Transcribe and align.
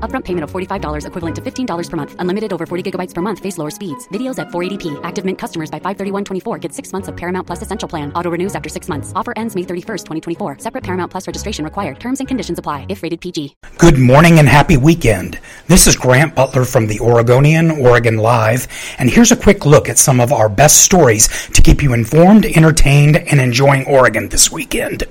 Upfront 0.00 0.24
payment 0.24 0.42
of 0.42 0.50
$45 0.50 1.06
equivalent 1.06 1.36
to 1.36 1.42
$15 1.42 1.90
per 1.90 1.96
month. 1.96 2.16
Unlimited 2.18 2.52
over 2.52 2.66
40 2.66 2.90
gigabytes 2.90 3.14
per 3.14 3.22
month. 3.22 3.38
Face 3.38 3.56
lower 3.56 3.70
speeds. 3.70 4.08
Videos 4.08 4.40
at 4.40 4.48
480p. 4.48 4.98
Active 5.04 5.24
Mint 5.24 5.38
customers 5.38 5.70
by 5.70 5.78
531.24 5.78 6.60
get 6.60 6.72
six 6.72 6.92
months 6.92 7.06
of 7.06 7.16
Paramount 7.16 7.46
Plus 7.46 7.62
Essential 7.62 7.88
Plan. 7.88 8.12
Auto 8.14 8.28
renews 8.28 8.56
after 8.56 8.68
six 8.68 8.88
months. 8.88 9.12
Offer 9.14 9.34
ends 9.36 9.54
May 9.54 9.62
31st, 9.62 10.06
2024. 10.38 10.58
Separate 10.58 10.82
Paramount 10.82 11.12
Plus 11.12 11.24
registration 11.24 11.64
required. 11.64 12.00
Terms 12.00 12.18
and 12.18 12.26
conditions 12.26 12.58
apply 12.58 12.86
if 12.88 13.04
rated 13.04 13.20
PG. 13.20 13.54
Good 13.78 13.98
morning 13.98 14.40
and 14.40 14.48
happy 14.48 14.76
weekend. 14.76 15.38
This 15.68 15.86
is 15.86 15.94
Grant 15.94 16.34
Butler 16.34 16.64
from 16.64 16.88
the 16.88 16.98
Oregonian, 16.98 17.70
Oregon 17.70 18.16
Live, 18.16 18.66
and 18.98 19.08
here's 19.08 19.30
a 19.30 19.36
quick 19.36 19.64
look 19.64 19.88
at 19.88 19.98
some 19.98 20.18
of 20.18 20.32
our 20.32 20.48
best 20.48 20.78
stories 20.82 21.28
to 21.50 21.62
keep 21.62 21.80
you 21.80 21.92
informed, 21.92 22.44
entertained, 22.44 23.16
and 23.16 23.40
enjoying 23.40 23.84
Oregon 23.86 24.28
this 24.28 24.50
weekend. 24.50 25.04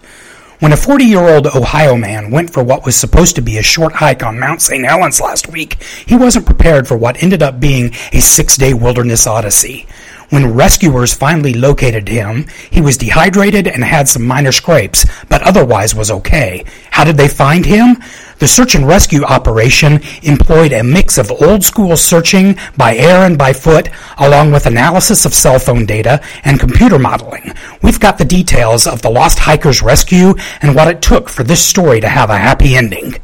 When 0.59 0.73
a 0.73 0.77
40 0.77 1.05
year 1.05 1.21
old 1.21 1.47
Ohio 1.47 1.95
man 1.95 2.31
went 2.31 2.49
for 2.51 2.61
what 2.61 2.83
was 2.85 2.93
supposed 2.93 3.35
to 3.37 3.41
be 3.41 3.57
a 3.57 3.63
short 3.63 3.93
hike 3.93 4.23
on 4.23 4.41
Mount 4.41 4.61
St. 4.61 4.85
Helens 4.85 5.21
last 5.21 5.47
week, 5.47 5.81
he 6.05 6.17
wasn't 6.17 6.45
prepared 6.45 6.85
for 6.85 6.97
what 6.97 7.23
ended 7.23 7.41
up 7.41 7.61
being 7.61 7.93
a 8.11 8.19
six 8.19 8.57
day 8.57 8.73
wilderness 8.73 9.25
odyssey. 9.25 9.87
When 10.29 10.53
rescuers 10.53 11.13
finally 11.13 11.53
located 11.53 12.09
him, 12.09 12.47
he 12.69 12.81
was 12.81 12.97
dehydrated 12.97 13.67
and 13.69 13.85
had 13.85 14.09
some 14.09 14.25
minor 14.25 14.51
scrapes, 14.51 15.05
but 15.29 15.41
otherwise 15.43 15.95
was 15.95 16.11
okay. 16.11 16.65
How 16.91 17.05
did 17.05 17.15
they 17.15 17.29
find 17.29 17.65
him? 17.65 17.95
The 18.39 18.47
search 18.47 18.73
and 18.73 18.87
rescue 18.87 19.23
operation 19.23 19.99
employed 20.23 20.71
a 20.71 20.81
mix 20.81 21.17
of 21.17 21.29
old 21.29 21.61
school 21.61 21.97
searching 21.97 22.57
by 22.77 22.95
air 22.95 23.25
and 23.25 23.37
by 23.37 23.51
foot, 23.51 23.89
along 24.17 24.51
with 24.51 24.65
analysis 24.65 25.25
of 25.25 25.33
cell 25.33 25.59
phone 25.59 25.85
data 25.85 26.21
and 26.45 26.57
computer 26.57 26.97
modeling. 26.97 27.53
We've 27.83 27.99
got 27.99 28.17
the 28.17 28.23
details 28.23 28.87
of 28.87 29.01
the 29.01 29.09
lost 29.09 29.39
hiker's 29.39 29.81
rescue 29.81 30.35
and 30.61 30.73
what 30.73 30.87
it 30.87 31.01
took 31.01 31.27
for 31.27 31.43
this 31.43 31.65
story 31.65 31.99
to 31.99 32.07
have 32.07 32.29
a 32.29 32.37
happy 32.37 32.77
ending. 32.77 33.15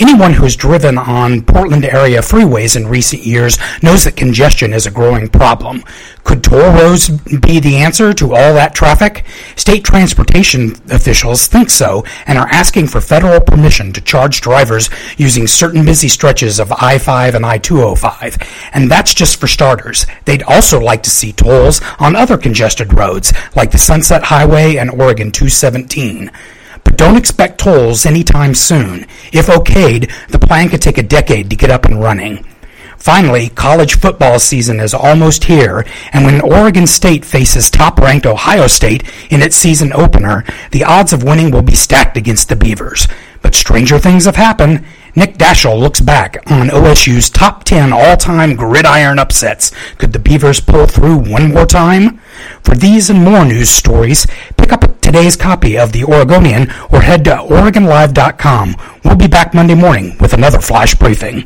Anyone 0.00 0.32
who 0.32 0.44
has 0.44 0.56
driven 0.56 0.96
on 0.96 1.42
Portland 1.42 1.84
area 1.84 2.20
freeways 2.20 2.74
in 2.74 2.86
recent 2.86 3.26
years 3.26 3.58
knows 3.82 4.04
that 4.04 4.16
congestion 4.16 4.72
is 4.72 4.86
a 4.86 4.90
growing 4.90 5.28
problem. 5.28 5.84
Could 6.24 6.42
toll 6.42 6.72
roads 6.72 7.10
be 7.10 7.60
the 7.60 7.76
answer 7.76 8.14
to 8.14 8.34
all 8.34 8.54
that 8.54 8.74
traffic? 8.74 9.26
State 9.56 9.84
transportation 9.84 10.74
officials 10.90 11.48
think 11.48 11.68
so 11.68 12.02
and 12.26 12.38
are 12.38 12.48
asking 12.48 12.86
for 12.86 13.02
federal 13.02 13.42
permission 13.42 13.92
to 13.92 14.00
charge 14.00 14.40
drivers 14.40 14.88
using 15.18 15.46
certain 15.46 15.84
busy 15.84 16.08
stretches 16.08 16.58
of 16.58 16.72
I-5 16.72 17.34
and 17.34 17.44
I-205. 17.44 18.42
And 18.72 18.90
that's 18.90 19.12
just 19.12 19.38
for 19.38 19.48
starters. 19.48 20.06
They'd 20.24 20.44
also 20.44 20.80
like 20.80 21.02
to 21.02 21.10
see 21.10 21.32
tolls 21.32 21.82
on 21.98 22.16
other 22.16 22.38
congested 22.38 22.94
roads 22.94 23.34
like 23.54 23.70
the 23.70 23.76
Sunset 23.76 24.22
Highway 24.22 24.76
and 24.76 24.90
Oregon 24.90 25.30
217. 25.30 26.30
But 26.84 26.96
don't 26.96 27.16
expect 27.16 27.60
tolls 27.60 28.06
anytime 28.06 28.54
soon. 28.54 29.06
If 29.32 29.46
okayed, 29.46 30.10
the 30.28 30.38
plan 30.38 30.68
could 30.68 30.82
take 30.82 30.98
a 30.98 31.02
decade 31.02 31.50
to 31.50 31.56
get 31.56 31.70
up 31.70 31.84
and 31.84 32.00
running. 32.00 32.44
Finally, 33.00 33.48
college 33.48 33.96
football 33.98 34.38
season 34.38 34.78
is 34.78 34.92
almost 34.92 35.44
here, 35.44 35.86
and 36.12 36.22
when 36.26 36.42
Oregon 36.42 36.86
State 36.86 37.24
faces 37.24 37.70
top-ranked 37.70 38.26
Ohio 38.26 38.66
State 38.66 39.02
in 39.30 39.40
its 39.40 39.56
season 39.56 39.90
opener, 39.94 40.44
the 40.70 40.84
odds 40.84 41.14
of 41.14 41.22
winning 41.22 41.50
will 41.50 41.62
be 41.62 41.74
stacked 41.74 42.18
against 42.18 42.50
the 42.50 42.56
Beavers. 42.56 43.08
But 43.40 43.54
stranger 43.54 43.98
things 43.98 44.26
have 44.26 44.36
happened. 44.36 44.84
Nick 45.16 45.38
Daschel 45.38 45.80
looks 45.80 46.02
back 46.02 46.42
on 46.50 46.68
OSU's 46.68 47.30
top 47.30 47.64
10 47.64 47.90
all-time 47.90 48.54
gridiron 48.54 49.18
upsets. 49.18 49.72
Could 49.96 50.12
the 50.12 50.18
Beavers 50.18 50.60
pull 50.60 50.86
through 50.86 51.16
one 51.16 51.54
more 51.54 51.64
time? 51.64 52.20
For 52.62 52.74
these 52.74 53.08
and 53.08 53.24
more 53.24 53.46
news 53.46 53.70
stories, 53.70 54.26
pick 54.70 54.84
up 54.84 55.00
today's 55.00 55.36
copy 55.36 55.76
of 55.78 55.92
the 55.92 56.04
Oregonian 56.04 56.70
or 56.92 57.00
head 57.00 57.24
to 57.24 57.30
OregonLive.com. 57.30 58.76
We'll 59.04 59.16
be 59.16 59.26
back 59.26 59.54
Monday 59.54 59.74
morning 59.74 60.16
with 60.20 60.32
another 60.32 60.60
flash 60.60 60.94
briefing. 60.94 61.38